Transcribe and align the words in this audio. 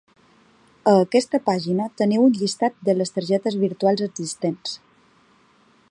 A 0.91 0.93
aquesta 1.01 1.39
pàgina 1.49 1.87
teniu 2.03 2.23
un 2.29 2.33
llistat 2.39 2.81
de 2.89 2.97
les 2.97 3.15
targetes 3.19 3.59
virtuals 3.67 4.03
existents. 4.11 4.75